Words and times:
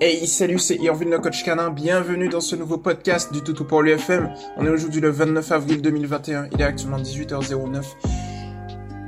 Hey, 0.00 0.28
salut, 0.28 0.60
c'est 0.60 0.76
Irvine 0.76 1.10
le 1.10 1.18
coach 1.18 1.42
canin. 1.42 1.70
Bienvenue 1.70 2.28
dans 2.28 2.40
ce 2.40 2.54
nouveau 2.54 2.78
podcast 2.78 3.32
du 3.32 3.40
Toutou 3.42 3.64
pour 3.64 3.82
l'UFM. 3.82 4.32
On 4.56 4.64
est 4.64 4.68
aujourd'hui 4.68 5.00
le 5.00 5.10
29 5.10 5.50
avril 5.50 5.82
2021. 5.82 6.50
Il 6.52 6.60
est 6.60 6.64
actuellement 6.64 6.98
18h09. 6.98 7.82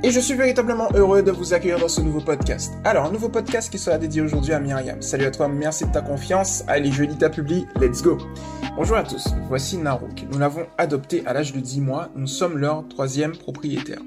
Et 0.03 0.11
je 0.11 0.19
suis 0.19 0.33
véritablement 0.33 0.89
heureux 0.93 1.23
de 1.23 1.31
vous 1.31 1.53
accueillir 1.53 1.79
dans 1.79 1.87
ce 1.87 2.01
nouveau 2.01 2.19
podcast. 2.19 2.73
Alors, 2.83 3.05
un 3.05 3.11
nouveau 3.11 3.29
podcast 3.29 3.71
qui 3.71 3.77
sera 3.77 3.97
dédié 3.97 4.21
aujourd'hui 4.21 4.51
à 4.51 4.59
Myriam. 4.59 5.01
Salut 5.01 5.23
à 5.23 5.31
toi, 5.31 5.47
merci 5.47 5.85
de 5.85 5.93
ta 5.93 6.01
confiance. 6.01 6.65
Allez, 6.67 6.91
je 6.91 7.03
lis 7.03 7.17
ta 7.17 7.29
publie, 7.29 7.65
let's 7.79 8.01
go. 8.01 8.17
Bonjour 8.77 8.95
à 8.95 9.03
tous, 9.03 9.27
voici 9.49 9.77
Narouk. 9.77 10.25
Nous 10.31 10.39
l'avons 10.39 10.65
adopté 10.77 11.23
à 11.25 11.33
l'âge 11.33 11.51
de 11.51 11.59
10 11.59 11.81
mois, 11.81 12.09
nous 12.15 12.25
sommes 12.25 12.57
leur 12.57 12.87
troisième 12.87 13.33
propriétaire. 13.33 13.99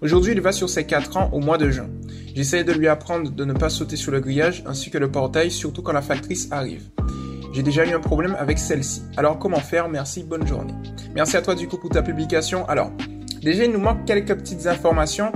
Aujourd'hui, 0.00 0.32
il 0.32 0.40
va 0.40 0.52
sur 0.52 0.70
ses 0.70 0.86
4 0.86 1.16
ans 1.16 1.30
au 1.32 1.40
mois 1.40 1.58
de 1.58 1.68
juin. 1.68 1.88
J'essaie 2.34 2.62
de 2.62 2.72
lui 2.72 2.86
apprendre 2.86 3.32
de 3.32 3.44
ne 3.44 3.52
pas 3.52 3.68
sauter 3.68 3.96
sur 3.96 4.12
le 4.12 4.20
grillage 4.20 4.62
ainsi 4.64 4.90
que 4.90 4.98
le 4.98 5.10
portail, 5.10 5.50
surtout 5.50 5.82
quand 5.82 5.92
la 5.92 6.02
factrice 6.02 6.46
arrive. 6.52 6.84
J'ai 7.52 7.64
déjà 7.64 7.84
eu 7.84 7.92
un 7.92 8.00
problème 8.00 8.36
avec 8.38 8.60
celle-ci. 8.60 9.02
Alors 9.16 9.40
comment 9.40 9.58
faire? 9.58 9.88
Merci, 9.88 10.22
bonne 10.22 10.46
journée. 10.46 10.74
Merci 11.14 11.36
à 11.36 11.42
toi 11.42 11.56
du 11.56 11.66
coup 11.66 11.76
pour 11.76 11.90
ta 11.90 12.02
publication. 12.02 12.64
Alors, 12.68 12.92
déjà 13.42 13.64
il 13.64 13.72
nous 13.72 13.80
manque 13.80 14.04
quelques 14.06 14.36
petites 14.36 14.68
informations, 14.68 15.32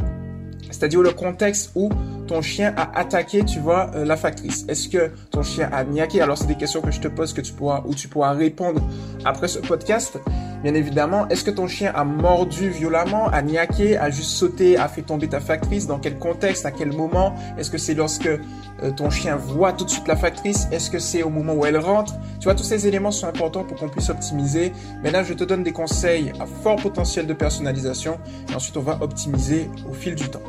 c'est-à-dire 0.71 1.03
le 1.03 1.11
contexte 1.11 1.73
où 1.75 1.91
ton 2.27 2.43
chien 2.43 2.75
a 2.77 2.98
attaqué, 2.98 3.45
tu 3.45 3.59
vois, 3.59 3.91
euh, 3.95 4.05
la 4.05 4.16
factrice. 4.16 4.65
Est-ce 4.69 4.89
que 4.89 5.11
ton 5.30 5.43
chien 5.43 5.69
a 5.73 5.85
niaqué? 5.85 6.21
Alors 6.21 6.37
c'est 6.37 6.47
des 6.47 6.57
questions 6.57 6.80
que 6.80 6.91
je 6.91 7.01
te 7.01 7.09
pose 7.09 7.33
que 7.33 7.41
tu 7.41 7.52
pourras 7.52 7.83
ou 7.87 7.95
tu 7.95 8.09
pourras 8.09 8.33
répondre 8.33 8.80
après 9.25 9.49
ce 9.49 9.59
podcast. 9.59 10.19
Bien 10.62 10.74
évidemment, 10.74 11.28
est-ce 11.28 11.45
que 11.45 11.51
ton 11.51 11.69
chien 11.69 11.92
a 11.95 12.05
mordu 12.05 12.70
violemment, 12.70 13.28
a 13.28 13.42
niaqué, 13.42 13.96
a 13.96 14.10
juste 14.10 14.30
sauté, 14.30 14.77
a 14.77 14.88
fait 14.88 15.02
tomber 15.02 15.29
ta 15.29 15.41
factrice? 15.41 15.87
Dans 15.87 15.98
quel 15.98 16.19
contexte 16.19 16.66
À 16.66 16.70
quel 16.70 16.92
moment? 16.92 17.34
Est-ce 17.59 17.70
que 17.70 17.79
c'est 17.79 17.95
lorsque 17.95 18.26
euh, 18.26 18.90
ton 18.96 19.10
chien 19.10 19.37
voit 19.37 19.73
tout 19.73 19.85
de 19.85 19.90
suite 19.90 20.09
la 20.09 20.16
factrice? 20.16 20.66
Est-ce 20.73 20.90
que 20.90 20.98
c'est 20.98 21.23
au 21.23 21.30
moment 21.30 21.54
où 21.54 21.66
elle 21.66 21.76
rentre? 21.79 22.15
Tu 22.40 22.45
vois, 22.45 22.54
tous 22.54 22.65
ces 22.65 22.87
éléments 22.87 23.10
sont 23.10 23.26
importants 23.26 23.65
pour 23.65 23.76
qu'on 23.79 23.88
puisse 23.88 24.10
optimiser. 24.10 24.73
Maintenant, 25.02 25.23
je 25.24 25.35
te 25.35 25.45
donne 25.45 25.63
des 25.63 25.73
conseils 25.73 26.32
à 26.40 26.46
fort 26.46 26.76
potentiel 26.76 27.26
de 27.26 27.35
personnalisation 27.35 28.18
et 28.51 28.54
ensuite 28.54 28.76
on 28.76 28.82
va 28.82 28.98
optimiser 29.01 29.70
au 29.88 29.93
fil 29.93 30.15
du 30.15 30.29
temps. 30.29 30.43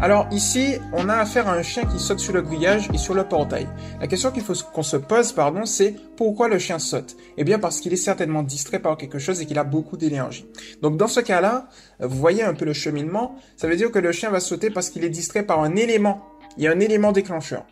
Alors 0.00 0.26
ici, 0.32 0.74
on 0.92 1.08
a 1.08 1.14
affaire 1.14 1.48
à 1.48 1.54
un 1.54 1.62
chien 1.62 1.84
qui 1.84 1.98
saute 1.98 2.20
sur 2.20 2.32
le 2.32 2.42
grillage 2.42 2.88
et 2.92 2.98
sur 2.98 3.14
le 3.14 3.24
portail. 3.24 3.68
La 4.00 4.06
question 4.06 4.30
qu'il 4.30 4.42
faut 4.42 4.54
qu'on 4.72 4.82
se 4.82 4.96
pose, 4.96 5.32
pardon, 5.32 5.64
c'est 5.64 5.94
pourquoi 6.22 6.46
le 6.46 6.60
chien 6.60 6.78
saute? 6.78 7.16
Eh 7.36 7.42
bien 7.42 7.58
parce 7.58 7.80
qu'il 7.80 7.92
est 7.92 7.96
certainement 7.96 8.44
distrait 8.44 8.78
par 8.78 8.96
quelque 8.96 9.18
chose 9.18 9.40
et 9.40 9.46
qu'il 9.46 9.58
a 9.58 9.64
beaucoup 9.64 9.96
d'énergie. 9.96 10.46
Donc 10.80 10.96
dans 10.96 11.08
ce 11.08 11.18
cas-là, 11.18 11.68
vous 11.98 12.16
voyez 12.16 12.44
un 12.44 12.54
peu 12.54 12.64
le 12.64 12.72
cheminement, 12.72 13.34
ça 13.56 13.66
veut 13.66 13.74
dire 13.74 13.90
que 13.90 13.98
le 13.98 14.12
chien 14.12 14.30
va 14.30 14.38
sauter 14.38 14.70
parce 14.70 14.88
qu'il 14.88 15.02
est 15.02 15.10
distrait 15.10 15.42
par 15.42 15.60
un 15.60 15.74
élément. 15.74 16.22
Il 16.56 16.62
y 16.62 16.68
a 16.68 16.70
un 16.70 16.78
élément 16.78 17.10
déclencheur 17.10 17.66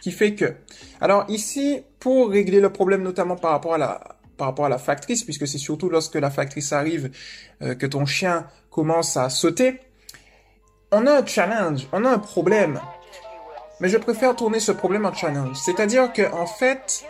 qui 0.00 0.12
fait 0.12 0.36
que. 0.36 0.54
Alors 1.00 1.24
ici, 1.26 1.82
pour 1.98 2.30
régler 2.30 2.60
le 2.60 2.70
problème 2.70 3.02
notamment 3.02 3.34
par 3.34 3.50
rapport 3.50 3.74
à 3.74 3.78
la 3.78 4.00
par 4.36 4.46
rapport 4.46 4.66
à 4.66 4.68
la 4.68 4.78
factrice, 4.78 5.24
puisque 5.24 5.48
c'est 5.48 5.58
surtout 5.58 5.88
lorsque 5.88 6.14
la 6.14 6.30
factrice 6.30 6.72
arrive 6.72 7.10
euh, 7.62 7.74
que 7.74 7.86
ton 7.86 8.06
chien 8.06 8.46
commence 8.70 9.16
à 9.16 9.30
sauter, 9.30 9.80
on 10.92 11.06
a 11.08 11.22
un 11.22 11.26
challenge, 11.26 11.88
on 11.92 12.04
a 12.04 12.10
un 12.10 12.18
problème. 12.18 12.78
Mais 13.80 13.88
je 13.88 13.96
préfère 13.96 14.36
tourner 14.36 14.60
ce 14.60 14.72
problème 14.72 15.06
en 15.06 15.12
challenge. 15.12 15.56
C'est-à-dire 15.56 16.12
que 16.12 16.32
en 16.32 16.46
fait, 16.46 17.04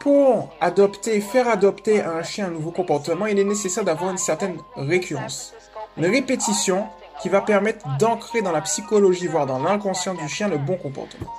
pour 0.00 0.50
adopter, 0.60 1.20
faire 1.20 1.48
adopter 1.48 2.00
à 2.00 2.12
un 2.12 2.22
chien 2.22 2.46
un 2.46 2.50
nouveau 2.50 2.70
comportement, 2.70 3.26
il 3.26 3.38
est 3.38 3.44
nécessaire 3.44 3.84
d'avoir 3.84 4.10
une 4.10 4.18
certaine 4.18 4.56
récurrence. 4.76 5.54
Une 5.96 6.06
répétition 6.06 6.86
qui 7.22 7.28
va 7.28 7.40
permettre 7.40 7.86
d'ancrer 7.98 8.42
dans 8.42 8.52
la 8.52 8.60
psychologie, 8.60 9.26
voire 9.26 9.46
dans 9.46 9.58
l'inconscient 9.58 10.14
du 10.14 10.28
chien, 10.28 10.48
le 10.48 10.58
bon 10.58 10.76
comportement. 10.76 11.32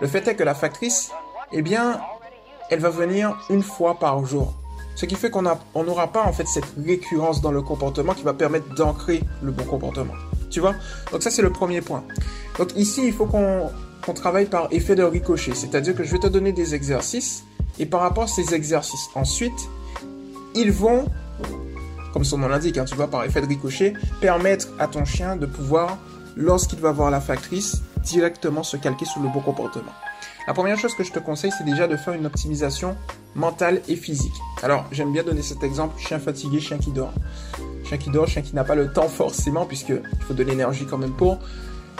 Le 0.00 0.06
fait 0.08 0.26
est 0.26 0.34
que 0.34 0.42
la 0.42 0.54
factrice, 0.54 1.12
eh 1.52 1.62
bien, 1.62 2.00
elle 2.70 2.80
va 2.80 2.90
venir 2.90 3.38
une 3.50 3.62
fois 3.62 3.98
par 3.98 4.24
jour. 4.24 4.54
Ce 4.96 5.06
qui 5.06 5.14
fait 5.16 5.30
qu'on 5.30 5.42
n'aura 5.42 6.08
pas 6.08 6.22
en 6.22 6.32
fait 6.32 6.46
cette 6.46 6.72
récurrence 6.84 7.40
dans 7.40 7.50
le 7.50 7.62
comportement 7.62 8.14
qui 8.14 8.22
va 8.22 8.32
permettre 8.32 8.74
d'ancrer 8.74 9.22
le 9.42 9.50
bon 9.50 9.64
comportement. 9.64 10.14
Tu 10.50 10.60
vois? 10.60 10.74
Donc 11.10 11.22
ça 11.22 11.30
c'est 11.30 11.42
le 11.42 11.50
premier 11.50 11.80
point. 11.80 12.04
Donc 12.58 12.76
ici 12.76 13.06
il 13.06 13.12
faut 13.12 13.26
qu'on 13.26 13.70
travaille 14.14 14.46
par 14.46 14.68
effet 14.70 14.94
de 14.94 15.02
ricochet. 15.02 15.54
C'est-à-dire 15.54 15.96
que 15.96 16.04
je 16.04 16.12
vais 16.12 16.20
te 16.20 16.28
donner 16.28 16.52
des 16.52 16.74
exercices 16.76 17.44
et 17.78 17.86
par 17.86 18.00
rapport 18.00 18.24
à 18.24 18.28
ces 18.28 18.54
exercices, 18.54 19.08
ensuite, 19.14 19.68
ils 20.54 20.70
vont, 20.70 21.06
comme 22.12 22.24
son 22.24 22.38
nom 22.38 22.48
l'indique, 22.48 22.78
hein, 22.78 22.84
tu 22.84 22.94
vois, 22.94 23.08
par 23.08 23.24
effet 23.24 23.40
de 23.40 23.46
ricochet, 23.46 23.94
permettre 24.20 24.68
à 24.78 24.86
ton 24.86 25.04
chien 25.04 25.36
de 25.36 25.46
pouvoir, 25.46 25.98
lorsqu'il 26.36 26.78
va 26.80 26.92
voir 26.92 27.10
la 27.10 27.20
factrice, 27.20 27.82
directement 28.04 28.62
se 28.62 28.76
calquer 28.76 29.04
sur 29.04 29.20
le 29.20 29.28
bon 29.28 29.40
comportement. 29.40 29.92
La 30.46 30.52
première 30.52 30.78
chose 30.78 30.94
que 30.94 31.04
je 31.04 31.10
te 31.10 31.18
conseille, 31.18 31.52
c'est 31.56 31.64
déjà 31.64 31.88
de 31.88 31.96
faire 31.96 32.12
une 32.12 32.26
optimisation 32.26 32.96
mentale 33.34 33.80
et 33.88 33.96
physique. 33.96 34.34
Alors, 34.62 34.84
j'aime 34.92 35.10
bien 35.10 35.22
donner 35.22 35.42
cet 35.42 35.62
exemple, 35.62 35.98
chien 35.98 36.18
fatigué, 36.18 36.60
chien 36.60 36.76
qui 36.76 36.90
dort. 36.90 37.14
Chien 37.84 37.96
qui 37.96 38.10
dort, 38.10 38.28
chien 38.28 38.42
qui 38.42 38.54
n'a 38.54 38.64
pas 38.64 38.74
le 38.74 38.92
temps 38.92 39.08
forcément, 39.08 39.64
puisqu'il 39.64 40.02
faut 40.20 40.34
de 40.34 40.42
l'énergie 40.42 40.84
quand 40.84 40.98
même 40.98 41.12
pour, 41.12 41.38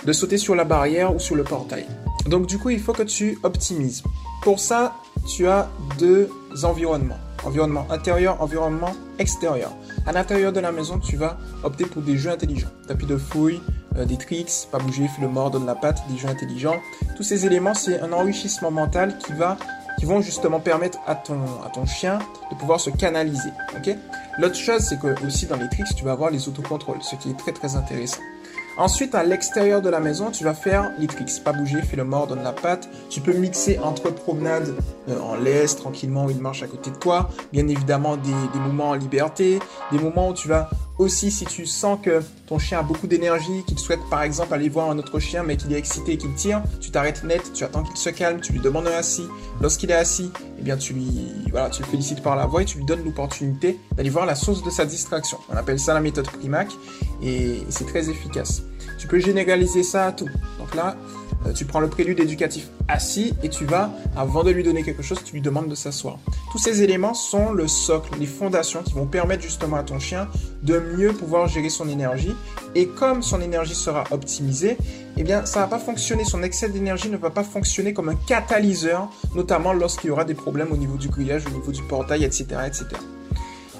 de 0.04 0.12
sauter 0.12 0.36
sur 0.36 0.54
la 0.54 0.64
barrière 0.64 1.14
ou 1.14 1.18
sur 1.18 1.36
le 1.36 1.44
portail. 1.44 1.86
Donc 2.26 2.46
du 2.46 2.58
coup, 2.58 2.70
il 2.70 2.80
faut 2.80 2.92
que 2.92 3.02
tu 3.02 3.38
optimises. 3.42 4.02
Pour 4.42 4.60
ça, 4.60 4.94
tu 5.26 5.46
as 5.46 5.68
deux 5.98 6.30
environnements. 6.62 7.18
Environnement 7.44 7.86
intérieur, 7.90 8.40
environnement 8.40 8.94
extérieur. 9.18 9.72
À 10.06 10.12
l'intérieur 10.12 10.52
de 10.52 10.60
la 10.60 10.72
maison, 10.72 10.98
tu 10.98 11.16
vas 11.16 11.36
opter 11.62 11.84
pour 11.84 12.02
des 12.02 12.16
jeux 12.16 12.30
intelligents. 12.30 12.70
Tapis 12.88 13.06
de 13.06 13.16
fouille, 13.16 13.60
euh, 13.96 14.04
des 14.04 14.16
tricks, 14.16 14.68
pas 14.72 14.78
bouger, 14.78 15.08
fais 15.08 15.22
le 15.22 15.28
mort, 15.28 15.50
donne 15.50 15.66
la 15.66 15.74
patte, 15.74 16.02
des 16.08 16.16
jeux 16.16 16.28
intelligents. 16.28 16.76
Tous 17.16 17.22
ces 17.22 17.44
éléments, 17.44 17.74
c'est 17.74 18.00
un 18.00 18.12
enrichissement 18.12 18.70
mental 18.70 19.18
qui 19.18 19.32
va 19.32 19.58
qui 19.98 20.06
vont 20.06 20.20
justement 20.20 20.60
permettre 20.60 20.98
à 21.06 21.14
ton, 21.14 21.40
à 21.64 21.70
ton 21.70 21.86
chien 21.86 22.18
de 22.50 22.56
pouvoir 22.56 22.80
se 22.80 22.90
canaliser. 22.90 23.50
L'autre 24.38 24.56
chose, 24.56 24.80
c'est 24.82 24.98
que 24.98 25.24
aussi 25.24 25.46
dans 25.46 25.56
les 25.56 25.68
tricks, 25.68 25.94
tu 25.96 26.04
vas 26.04 26.12
avoir 26.12 26.30
les 26.30 26.48
autocontrôles, 26.48 27.02
ce 27.02 27.14
qui 27.16 27.30
est 27.30 27.38
très 27.38 27.52
très 27.52 27.76
intéressant. 27.76 28.20
Ensuite, 28.76 29.14
à 29.14 29.22
l'extérieur 29.22 29.82
de 29.82 29.88
la 29.88 30.00
maison, 30.00 30.30
tu 30.32 30.42
vas 30.42 30.54
faire 30.54 30.90
les 30.98 31.06
tricks. 31.06 31.42
Pas 31.44 31.52
bouger, 31.52 31.80
fais 31.82 31.96
le 31.96 32.04
mort, 32.04 32.26
donne 32.26 32.42
la 32.42 32.52
patte. 32.52 32.88
Tu 33.08 33.20
peux 33.20 33.32
mixer 33.32 33.78
entre 33.78 34.10
promenades 34.10 34.74
euh, 35.08 35.20
en 35.20 35.36
laisse, 35.36 35.76
tranquillement, 35.76 36.24
où 36.24 36.30
il 36.30 36.40
marche 36.40 36.62
à 36.64 36.66
côté 36.66 36.90
de 36.90 36.96
toi. 36.96 37.28
Bien 37.52 37.68
évidemment, 37.68 38.16
des, 38.16 38.30
des 38.52 38.58
moments 38.58 38.90
en 38.90 38.94
liberté. 38.94 39.60
Des 39.92 39.98
moments 39.98 40.30
où 40.30 40.34
tu 40.34 40.48
vas 40.48 40.68
aussi, 40.98 41.30
si 41.30 41.44
tu 41.44 41.66
sens 41.66 41.98
que 42.02 42.22
ton 42.46 42.58
chien 42.58 42.78
a 42.78 42.82
beaucoup 42.82 43.06
d'énergie, 43.06 43.64
qu'il 43.66 43.78
souhaite 43.78 44.00
par 44.10 44.22
exemple 44.22 44.54
aller 44.54 44.68
voir 44.68 44.90
un 44.90 44.98
autre 44.98 45.18
chien, 45.18 45.42
mais 45.42 45.56
qu'il 45.56 45.72
est 45.72 45.78
excité 45.78 46.12
et 46.12 46.18
qu'il 46.18 46.32
tire, 46.34 46.62
tu 46.80 46.90
t'arrêtes 46.90 47.24
net, 47.24 47.52
tu 47.52 47.64
attends 47.64 47.82
qu'il 47.82 47.96
se 47.96 48.10
calme, 48.10 48.40
tu 48.40 48.52
lui 48.52 48.60
demandes 48.60 48.86
un 48.86 48.92
assis. 48.92 49.26
Lorsqu'il 49.60 49.90
est 49.90 49.94
assis, 49.94 50.30
eh 50.58 50.62
bien 50.62 50.76
tu 50.76 50.92
lui, 50.92 51.30
voilà, 51.50 51.70
tu 51.70 51.82
le 51.82 51.88
félicites 51.88 52.22
par 52.22 52.36
la 52.36 52.46
voix 52.46 52.62
et 52.62 52.64
tu 52.64 52.78
lui 52.78 52.84
donnes 52.84 53.04
l'opportunité 53.04 53.78
d'aller 53.96 54.10
voir 54.10 54.26
la 54.26 54.34
source 54.34 54.62
de 54.62 54.70
sa 54.70 54.84
distraction. 54.84 55.38
On 55.50 55.56
appelle 55.56 55.80
ça 55.80 55.94
la 55.94 56.00
méthode 56.00 56.28
Primac 56.28 56.68
et 57.22 57.62
c'est 57.70 57.86
très 57.86 58.08
efficace. 58.08 58.62
Tu 58.98 59.08
peux 59.08 59.18
généraliser 59.18 59.82
ça 59.82 60.06
à 60.06 60.12
tout. 60.12 60.28
Donc 60.58 60.74
là, 60.74 60.96
tu 61.52 61.64
prends 61.64 61.80
le 61.80 61.88
prélude 61.88 62.20
éducatif 62.20 62.68
assis 62.88 63.34
et 63.42 63.48
tu 63.48 63.64
vas, 63.64 63.90
avant 64.16 64.44
de 64.44 64.50
lui 64.50 64.62
donner 64.62 64.82
quelque 64.82 65.02
chose, 65.02 65.18
tu 65.24 65.34
lui 65.34 65.40
demandes 65.40 65.68
de 65.68 65.74
s'asseoir. 65.74 66.18
Tous 66.52 66.58
ces 66.58 66.82
éléments 66.82 67.14
sont 67.14 67.52
le 67.52 67.68
socle, 67.68 68.18
les 68.18 68.26
fondations 68.26 68.82
qui 68.82 68.94
vont 68.94 69.06
permettre 69.06 69.42
justement 69.42 69.76
à 69.76 69.82
ton 69.82 69.98
chien 69.98 70.28
de 70.62 70.78
mieux 70.96 71.12
pouvoir 71.12 71.48
gérer 71.48 71.68
son 71.68 71.88
énergie. 71.88 72.34
Et 72.74 72.86
comme 72.86 73.22
son 73.22 73.40
énergie 73.40 73.74
sera 73.74 74.04
optimisée, 74.10 74.76
eh 75.16 75.22
bien, 75.22 75.44
ça 75.46 75.60
va 75.60 75.66
pas 75.66 75.78
fonctionner. 75.78 76.24
Son 76.24 76.42
excès 76.42 76.68
d'énergie 76.68 77.08
ne 77.08 77.16
va 77.16 77.30
pas 77.30 77.44
fonctionner 77.44 77.92
comme 77.92 78.08
un 78.08 78.16
catalyseur, 78.16 79.10
notamment 79.34 79.72
lorsqu'il 79.72 80.08
y 80.08 80.10
aura 80.10 80.24
des 80.24 80.34
problèmes 80.34 80.72
au 80.72 80.76
niveau 80.76 80.96
du 80.96 81.08
grillage, 81.08 81.46
au 81.46 81.50
niveau 81.50 81.72
du 81.72 81.82
portail, 81.82 82.24
etc., 82.24 82.46
etc. 82.66 82.86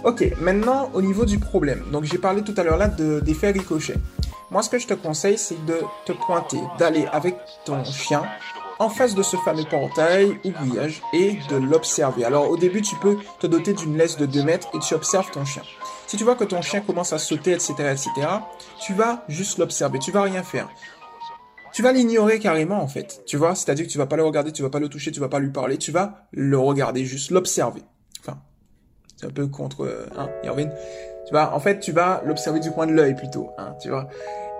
Ok, 0.04 0.32
maintenant 0.38 0.90
au 0.92 1.00
niveau 1.00 1.24
du 1.24 1.38
problème. 1.38 1.82
Donc 1.90 2.04
j'ai 2.04 2.18
parlé 2.18 2.42
tout 2.42 2.52
à 2.58 2.62
l'heure 2.62 2.76
là 2.76 2.88
d'effet 2.88 3.52
ricochet. 3.52 3.94
Moi, 4.54 4.62
ce 4.62 4.70
que 4.70 4.78
je 4.78 4.86
te 4.86 4.94
conseille, 4.94 5.36
c'est 5.36 5.64
de 5.66 5.80
te 6.04 6.12
pointer, 6.12 6.60
d'aller 6.78 7.06
avec 7.10 7.36
ton 7.64 7.82
chien 7.82 8.22
en 8.78 8.88
face 8.88 9.16
de 9.16 9.22
ce 9.24 9.36
fameux 9.38 9.64
portail 9.64 10.38
ou 10.44 10.50
grillage 10.52 11.02
et 11.12 11.38
de 11.50 11.56
l'observer. 11.56 12.24
Alors 12.24 12.48
au 12.48 12.56
début, 12.56 12.80
tu 12.80 12.94
peux 13.00 13.18
te 13.40 13.48
doter 13.48 13.72
d'une 13.72 13.98
laisse 13.98 14.16
de 14.16 14.26
2 14.26 14.44
mètres 14.44 14.68
et 14.72 14.78
tu 14.78 14.94
observes 14.94 15.28
ton 15.32 15.44
chien. 15.44 15.62
Si 16.06 16.16
tu 16.16 16.22
vois 16.22 16.36
que 16.36 16.44
ton 16.44 16.62
chien 16.62 16.82
commence 16.82 17.12
à 17.12 17.18
sauter, 17.18 17.50
etc., 17.50 17.72
etc., 17.80 18.28
tu 18.80 18.94
vas 18.94 19.24
juste 19.26 19.58
l'observer, 19.58 19.98
tu 19.98 20.12
vas 20.12 20.22
rien 20.22 20.44
faire. 20.44 20.68
Tu 21.72 21.82
vas 21.82 21.90
l'ignorer 21.90 22.38
carrément 22.38 22.80
en 22.80 22.86
fait, 22.86 23.24
tu 23.26 23.36
vois, 23.36 23.56
c'est-à-dire 23.56 23.86
que 23.86 23.90
tu 23.90 23.98
vas 23.98 24.06
pas 24.06 24.14
le 24.14 24.22
regarder, 24.22 24.52
tu 24.52 24.62
vas 24.62 24.70
pas 24.70 24.78
le 24.78 24.88
toucher, 24.88 25.10
tu 25.10 25.18
vas 25.18 25.28
pas 25.28 25.40
lui 25.40 25.50
parler, 25.50 25.78
tu 25.78 25.90
vas 25.90 26.28
le 26.30 26.56
regarder, 26.60 27.04
juste 27.04 27.32
l'observer. 27.32 27.82
Enfin, 28.20 28.38
c'est 29.16 29.26
un 29.26 29.30
peu 29.30 29.48
contre, 29.48 29.84
euh, 29.84 30.06
hein, 30.16 30.28
Irvin. 30.44 30.68
Tu 31.26 31.32
vois, 31.32 31.54
en 31.54 31.58
fait, 31.58 31.80
tu 31.80 31.90
vas 31.90 32.22
l'observer 32.24 32.60
du 32.60 32.70
coin 32.70 32.86
de 32.86 32.92
l'œil 32.92 33.16
plutôt, 33.16 33.50
hein, 33.58 33.74
tu 33.80 33.88
vois. 33.88 34.08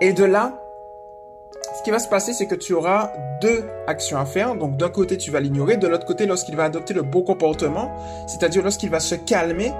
Et 0.01 0.11
de 0.11 0.25
là, 0.25 0.53
ce 1.77 1.83
qui 1.83 1.91
va 1.91 1.99
se 1.99 2.09
passer, 2.09 2.33
c'est 2.33 2.47
que 2.47 2.55
tu 2.55 2.73
auras 2.73 3.11
deux 3.41 3.63
actions 3.87 4.17
à 4.17 4.25
faire. 4.25 4.55
Donc 4.55 4.75
d'un 4.75 4.89
côté, 4.89 5.17
tu 5.17 5.31
vas 5.31 5.39
l'ignorer. 5.39 5.77
De 5.77 5.87
l'autre 5.87 6.05
côté, 6.05 6.25
lorsqu'il 6.25 6.55
va 6.55 6.65
adopter 6.65 6.93
le 6.93 7.01
beau 7.01 7.21
comportement, 7.21 7.91
c'est-à-dire 8.27 8.61
lorsqu'il 8.61 8.89
va 8.89 8.99
se 8.99 9.15
calmer, 9.15 9.71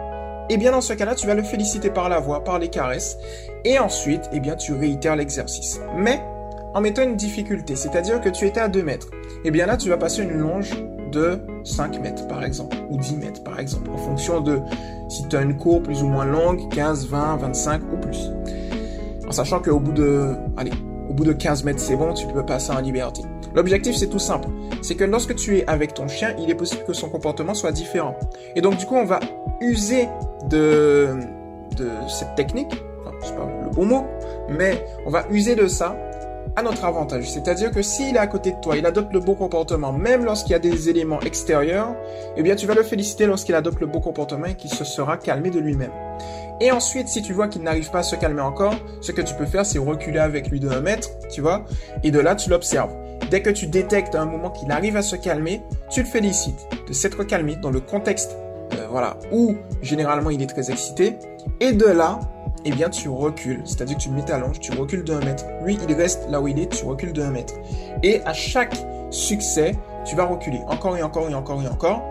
eh 0.50 0.58
bien 0.58 0.72
dans 0.72 0.82
ce 0.82 0.94
cas-là, 0.94 1.16
tu 1.16 1.28
vas 1.28 1.34
le 1.34 1.44
féliciter 1.44 1.90
par 1.90 2.08
la 2.08 2.20
voix, 2.20 2.44
par 2.44 2.60
les 2.60 2.70
caresses. 2.70 3.18
Et 3.66 3.78
ensuite, 3.78 4.30
eh 4.32 4.40
bien 4.40 4.56
tu 4.56 4.74
réitères 4.74 5.16
l'exercice. 5.16 5.82
Mais 5.96 6.22
en 6.74 6.82
mettant 6.82 7.04
une 7.04 7.16
difficulté, 7.16 7.76
c'est-à-dire 7.76 8.22
que 8.22 8.30
tu 8.30 8.46
étais 8.46 8.60
à 8.60 8.68
2 8.68 8.84
mètres. 8.84 9.10
Eh 9.44 9.52
bien 9.52 9.66
là, 9.66 9.76
tu 9.76 9.90
vas 9.90 9.98
passer 9.98 10.24
une 10.24 10.38
longe 10.38 10.72
de 11.12 11.40
5 11.64 12.02
mètres 12.02 12.28
par 12.28 12.44
exemple, 12.44 12.78
ou 12.90 12.98
10 12.98 13.18
mètres 13.18 13.44
par 13.44 13.60
exemple, 13.60 13.90
en 13.90 13.98
fonction 13.98 14.42
de 14.42 14.60
si 15.10 15.28
tu 15.28 15.36
as 15.36 15.42
une 15.42 15.58
cour 15.58 15.82
plus 15.82 16.04
ou 16.04 16.08
moins 16.08 16.26
longue, 16.26 16.70
15, 16.70 17.08
20, 17.08 17.38
25 17.38 17.82
ou 17.94 17.98
plus. 17.98 18.30
En 19.28 19.32
sachant 19.32 19.60
qu'au 19.60 19.80
bout 19.80 19.92
de, 19.92 20.36
allez, 20.58 20.72
au 21.10 21.14
bout 21.14 21.24
de 21.24 21.34
15 21.34 21.64
mètres 21.64 21.80
c'est 21.80 21.96
bon, 21.96 22.14
tu 22.14 22.28
peux 22.28 22.46
passer 22.46 22.72
en 22.72 22.80
liberté. 22.80 23.22
L'objectif 23.54 23.96
c'est 23.96 24.08
tout 24.08 24.20
simple, 24.20 24.50
c'est 24.82 24.96
que 24.96 25.04
lorsque 25.04 25.36
tu 25.36 25.58
es 25.58 25.68
avec 25.68 25.94
ton 25.94 26.08
chien, 26.08 26.36
il 26.40 26.50
est 26.50 26.56
possible 26.56 26.84
que 26.86 26.94
son 26.94 27.10
comportement 27.10 27.54
soit 27.54 27.72
différent. 27.72 28.16
Et 28.56 28.62
donc 28.62 28.78
du 28.78 28.86
coup 28.86 28.96
on 28.96 29.06
va 29.06 29.20
user 29.62 30.08
de, 30.50 31.08
cette 32.08 32.36
technique, 32.36 32.72
c'est 33.24 33.36
pas 33.36 33.48
le 33.64 33.70
bon 33.72 33.86
mot, 33.86 34.06
mais 34.50 34.86
on 35.06 35.10
va 35.10 35.26
user 35.32 35.56
de 35.56 35.68
ça 35.68 35.96
à 36.56 36.62
notre 36.62 36.86
avantage. 36.86 37.30
C'est-à-dire 37.30 37.72
que 37.72 37.82
s'il 37.82 38.16
est 38.16 38.20
à 38.20 38.28
côté 38.28 38.52
de 38.52 38.58
toi, 38.62 38.78
il 38.78 38.86
adopte 38.86 39.12
le 39.14 39.20
bon 39.20 39.36
comportement, 39.36 39.92
même 39.92 40.24
lorsqu'il 40.24 40.52
y 40.52 40.56
a 40.56 40.60
des 40.60 40.90
éléments 40.90 41.20
extérieurs, 41.22 41.96
eh 42.38 42.44
bien 42.44 42.56
tu 42.56 42.66
vas 42.66 42.76
le 42.76 42.84
féliciter 42.84 43.26
lorsqu'il 43.26 43.56
adopte 43.56 43.80
le 43.82 43.88
bon 43.88 44.00
comportement 44.00 44.46
et 44.46 44.56
qu'il 44.56 44.70
se 44.70 44.84
sera 44.86 45.18
calmé 45.18 45.50
de 45.50 45.60
lui-même. 45.60 45.92
Et 46.62 46.72
ensuite, 46.72 47.08
si 47.08 47.22
tu 47.22 47.34
vois 47.34 47.48
qu'il 47.48 47.64
n'arrive 47.64 47.92
pas 47.92 48.00
à 48.00 48.04
se 48.04 48.16
calmer 48.16 48.42
encore, 48.42 48.76
ce 49.02 49.12
que 49.12 49.22
tu 49.22 49.34
peux 49.36 49.46
faire, 49.46 49.66
c'est 49.66 49.80
reculer 49.80 50.20
avec 50.20 50.50
lui 50.50 50.60
de 50.60 50.70
un 50.70 50.82
mètre, 50.82 51.10
tu 51.30 51.42
vois, 51.42 51.66
et 52.04 52.12
de 52.12 52.20
là, 52.20 52.36
tu 52.36 52.50
l'observes. 52.50 52.94
Dès 53.30 53.42
que 53.42 53.50
tu 53.50 53.68
détectes 53.68 54.16
un 54.16 54.26
moment 54.26 54.52
qu'il 54.52 54.72
arrive 54.72 54.96
à 54.96 55.02
se 55.02 55.16
calmer, 55.16 55.62
tu 55.90 56.02
le 56.02 56.08
félicites 56.08 56.68
de 56.88 56.94
s'être 56.94 57.24
calmé 57.24 57.56
dans 57.56 57.72
le 57.72 57.82
contexte, 57.82 58.38
euh, 58.74 58.88
voilà, 58.90 59.18
où 59.32 59.56
généralement 59.82 60.30
il 60.30 60.42
est 60.42 60.48
très 60.48 60.72
excité, 60.72 61.18
et 61.60 61.74
de 61.74 61.86
là, 61.86 62.20
eh 62.66 62.72
bien 62.72 62.90
tu 62.90 63.10
recules. 63.10 63.62
C'est-à-dire 63.66 63.98
que 63.98 64.02
tu 64.02 64.10
mets 64.10 64.24
ta 64.24 64.38
longe, 64.38 64.60
tu 64.60 64.72
recules 64.72 65.04
d'un 65.04 65.20
mètre. 65.20 65.46
Lui, 65.64 65.78
il 65.88 65.94
reste 65.96 66.30
là 66.30 66.42
où 66.42 66.48
il 66.48 66.60
est, 66.60 66.70
tu 66.70 66.86
recules 66.86 67.14
d'un 67.14 67.32
mètre. 67.32 67.54
Et 68.04 68.22
à 68.26 68.34
chaque 68.34 68.76
succès, 69.12 69.76
tu 70.06 70.16
vas 70.16 70.26
reculer 70.26 70.62
encore 70.68 70.98
et 70.98 71.04
encore 71.04 71.30
et 71.30 71.34
encore 71.34 71.62
et 71.62 71.68
encore, 71.68 72.04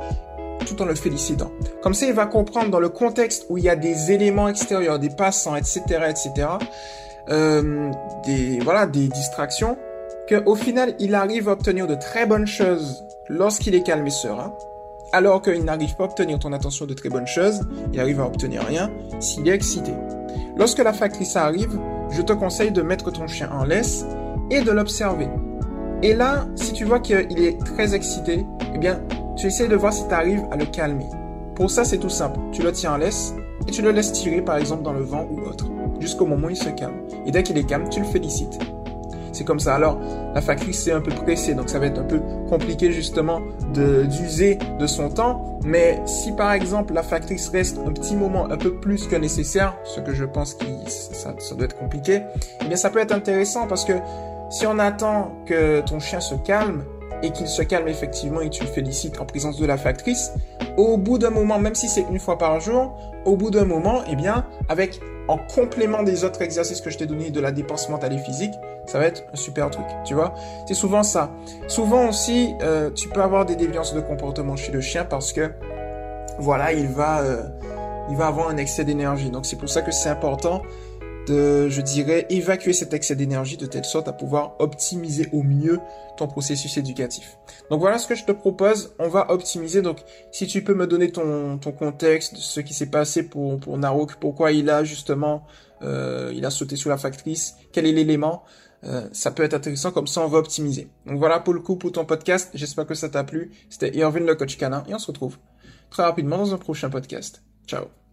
tout 0.67 0.81
en 0.83 0.85
le 0.85 0.95
félicitant. 0.95 1.51
Comme 1.83 1.95
ça, 1.95 2.07
il 2.07 2.13
va 2.13 2.27
comprendre 2.27 2.71
dans 2.71 2.81
le 2.81 2.89
contexte 2.89 3.47
où 3.49 3.59
il 3.59 3.65
y 3.65 3.69
a 3.69 3.77
des 3.77 4.13
éléments 4.13 4.49
extérieurs, 4.49 4.99
des 4.99 5.11
passants, 5.11 5.57
etc., 5.57 5.83
etc., 6.09 6.49
euh, 7.31 7.91
voilà, 8.63 8.87
des 8.87 9.09
distractions, 9.09 9.77
qu'au 10.29 10.55
final, 10.55 10.95
il 10.99 11.15
arrive 11.15 11.49
à 11.49 11.53
obtenir 11.53 11.87
de 11.87 11.95
très 11.95 12.27
bonnes 12.27 12.47
choses 12.47 13.05
lorsqu'il 13.29 13.75
est 13.75 13.83
calme 13.83 14.07
et 14.07 14.11
serein, 14.11 14.55
alors 15.13 15.43
qu'il 15.43 15.65
n'arrive 15.65 15.95
pas 15.97 16.05
à 16.05 16.07
obtenir 16.07 16.39
ton 16.39 16.53
attention 16.53 16.87
de 16.87 16.95
très 16.95 17.09
bonnes 17.09 17.27
choses, 17.27 17.61
il 17.93 18.01
arrive 18.01 18.21
à 18.21 18.27
obtenir 18.27 18.63
rien 18.63 18.91
s'il 19.21 19.49
est 19.49 19.53
excité. 19.53 19.93
Lorsque 20.57 20.79
la 20.79 20.93
factrice 20.93 21.37
arrive, 21.37 21.79
je 22.11 22.23
te 22.23 22.33
conseille 22.33 22.73
de 22.73 22.83
mettre 22.83 23.11
ton 23.11 23.27
chien 23.27 23.51
en 23.53 23.65
laisse 23.65 24.05
et 24.51 24.61
de 24.61 24.71
l'observer. 24.71 25.29
Et 26.03 26.15
là, 26.15 26.47
si 26.57 26.73
tu 26.73 26.85
vois 26.85 27.01
qu'il 27.01 27.43
est 27.43 27.59
très 27.65 27.95
excité, 27.95 28.45
eh 28.75 28.79
bien, 28.79 29.01
tu 29.37 29.47
essaies 29.47 29.69
de 29.69 29.77
voir 29.77 29.93
si 29.93 30.07
tu 30.07 30.15
arrives 30.15 30.45
à 30.51 30.57
le 30.57 30.67
calmer. 30.67 31.09
Pour 31.55 31.71
ça, 31.71 31.85
c'est 31.85 31.99
tout 31.99 32.09
simple. 32.09 32.39
Tu 32.53 32.63
le 32.63 32.73
tiens 32.73 32.95
en 32.95 32.97
laisse 32.97 33.35
et 33.69 33.71
tu 33.71 33.83
le 33.83 33.91
laisses 33.91 34.13
tirer, 34.13 34.43
par 34.43 34.57
exemple, 34.57 34.83
dans 34.83 34.93
le 34.93 35.03
vent 35.03 35.27
ou 35.31 35.41
autre, 35.41 35.67
jusqu'au 36.01 36.27
moment 36.27 36.49
où 36.49 36.51
il 36.51 36.57
se 36.57 36.69
calme. 36.71 36.95
Et 37.27 37.31
dès 37.31 37.43
qu'il 37.43 37.57
est 37.57 37.65
calme, 37.65 37.89
tu 37.89 38.01
le 38.01 38.07
félicites. 38.07 38.59
C'est 39.33 39.45
comme 39.45 39.61
ça. 39.61 39.75
Alors, 39.75 39.99
la 40.35 40.41
factrice 40.41 40.83
c'est 40.83 40.93
un 40.93 41.01
peu 41.01 41.11
pressée, 41.11 41.55
donc 41.55 41.69
ça 41.69 41.79
va 41.79 41.87
être 41.87 41.99
un 41.99 42.05
peu 42.05 42.21
compliqué 42.49 42.93
justement 42.93 43.41
d'user 43.73 44.59
de, 44.79 44.87
son 44.87 45.11
temps. 45.11 45.59
Mais 45.65 46.01
si 46.07 46.33
par 46.33 46.53
exemple 46.53 46.95
la 46.95 47.03
factrice 47.03 47.49
reste 47.49 47.79
un 47.85 47.91
petit 47.93 48.15
moment 48.15 48.49
un 48.51 48.57
peu 48.57 48.75
plus 48.75 49.09
que 49.09 49.17
nécessaire, 49.17 49.77
ce 49.85 50.01
que 50.01 50.15
je 50.15 50.25
pense 50.25 50.55
que 50.55 50.65
ça, 50.87 51.35
ça 51.39 51.55
doit 51.57 51.65
être 51.65 51.77
compliqué, 51.77 52.23
eh 52.63 52.65
bien 52.67 52.77
ça 52.77 52.91
peut 52.91 53.01
être 53.01 53.13
intéressant 53.13 53.67
parce 53.67 53.85
que 53.85 53.95
si 54.51 54.67
on 54.67 54.79
attend 54.79 55.33
que 55.47 55.81
ton 55.81 55.99
chien 55.99 56.21
se 56.21 56.37
calme, 56.37 56.85
et 57.23 57.31
qu'il 57.31 57.49
se 57.49 57.63
calme 57.63 57.89
effectivement 57.89 58.41
et 58.41 58.51
tu 58.51 58.63
le 58.63 58.69
félicites 58.69 59.21
en 59.21 59.25
présence 59.25 59.59
de 59.59 59.67
la 59.67 59.77
factrice, 59.77 60.33
au 60.77 60.97
bout 60.97 61.19
d'un 61.19 61.31
moment, 61.31 61.59
même 61.59 61.75
si 61.75 61.89
c'est 61.89 62.05
une 62.11 62.19
fois 62.19 62.39
par 62.39 62.61
jour, 62.61 62.97
au 63.25 63.37
bout 63.37 63.51
d'un 63.51 63.65
moment, 63.65 64.03
eh 64.11 64.17
bien, 64.17 64.47
avec 64.69 65.01
en 65.29 65.39
complément 65.39 66.03
des 66.03 66.25
autres 66.25 66.43
exercices 66.43 66.81
que 66.81 66.91
je 66.91 66.99
t'ai 66.99 67.07
donné 67.07 67.31
de 67.31 67.41
la 67.41 67.51
dépense 67.51 67.89
mentale 67.89 68.13
et 68.13 68.19
physique, 68.19 68.53
ça 68.87 68.99
va 68.99 69.07
être 69.07 69.25
un 69.33 69.37
super 69.37 69.71
truc, 69.71 69.87
tu 70.05 70.15
vois. 70.15 70.35
C'est 70.67 70.75
souvent 70.75 71.03
ça. 71.03 71.31
Souvent 71.67 72.09
aussi, 72.09 72.55
euh, 72.63 72.91
tu 72.91 73.09
peux 73.09 73.23
avoir 73.23 73.47
des 73.47 73.57
déviances 73.57 73.95
de 73.95 74.01
comportement 74.01 74.57
chez 74.57 74.73
le 74.73 74.83
chien 74.83 75.05
parce 75.05 75.33
que, 75.33 75.53
voilà, 76.39 76.73
il 76.73 76.89
va, 76.89 77.21
euh, 77.21 77.43
il 78.11 78.17
va 78.17 78.27
avoir 78.27 78.49
un 78.49 78.59
excès 78.59 78.85
d'énergie. 78.85 79.31
Donc 79.31 79.47
c'est 79.47 79.57
pour 79.57 79.69
ça 79.71 79.81
que 79.81 79.93
c'est 79.93 80.11
important 80.11 80.61
de, 81.27 81.69
je 81.69 81.81
dirais, 81.81 82.27
évacuer 82.31 82.73
cet 82.73 82.95
excès 82.95 83.17
d'énergie 83.17 83.57
de 83.57 83.67
telle 83.67 83.85
sorte 83.85 84.09
à 84.09 84.13
pouvoir 84.13 84.57
optimiser 84.59 85.29
au 85.33 85.43
mieux 85.43 85.81
ton 86.17 86.27
processus 86.27 86.77
éducatif. 86.77 87.39
Donc 87.71 87.81
voilà 87.81 87.99
ce 87.99 88.07
que 88.07 88.15
je 88.15 88.25
te 88.25 88.33
propose. 88.33 88.95
On 88.99 89.09
va 89.09 89.31
optimiser. 89.31 89.83
Donc 89.83 89.99
si 90.33 90.47
tu 90.47 90.63
peux 90.63 90.75
me 90.75 90.87
donner 90.87 91.11
ton, 91.11 91.59
ton 91.59 91.73
contexte, 91.73 92.37
ce 92.37 92.61
qui 92.61 92.75
s'est 92.75 92.91
passé 92.91 93.25
pour, 93.25 93.59
pour 93.59 93.79
Narok, 93.79 94.17
pourquoi 94.17 94.53
il 94.53 94.71
a 94.71 94.85
justement, 94.85 95.47
euh, 95.83 96.33
il 96.35 96.45
a 96.45 96.51
sauté 96.51 96.77
sous 96.77 96.89
la 96.89 96.99
factrice, 96.99 97.57
quel 97.73 97.87
est 97.87 97.93
l'élément, 97.93 98.45
euh, 98.85 99.09
ça 99.13 99.31
peut 99.31 99.43
être 99.43 99.55
intéressant, 99.55 99.91
comme 99.91 100.07
ça 100.07 100.21
on 100.21 100.29
va 100.29 100.39
optimiser. 100.39 100.89
Donc 101.07 101.19
voilà 101.19 101.41
pour 101.41 101.55
le 101.55 101.61
coup 101.61 101.77
pour 101.77 101.93
ton 101.93 102.05
podcast, 102.05 102.51
j'espère 102.55 102.87
que 102.87 102.95
ça 102.95 103.09
t'a 103.09 103.25
plu. 103.25 103.51
C'était 103.71 103.97
Irvin 103.97 104.21
le 104.21 104.35
coach 104.35 104.57
canin 104.57 104.85
et 104.89 104.95
on 104.95 104.99
se 104.99 105.07
retrouve 105.07 105.39
très 105.91 106.03
rapidement 106.03 106.39
dans 106.39 106.55
un 106.55 106.59
prochain 106.59 106.91
podcast. 106.91 107.43
Ciao 107.67 108.04